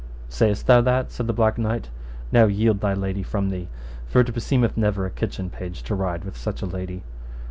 [0.29, 1.11] Sayest thou that?
[1.11, 1.91] said the Black Knight,
[2.31, 3.67] now yield thy lady from thee,
[4.07, 7.03] for it beseemeth never a kitchen page to ride with such a lady.